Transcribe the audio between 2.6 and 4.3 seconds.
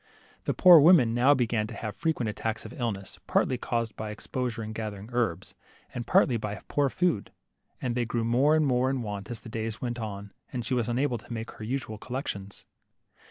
of illness, partly caused by ex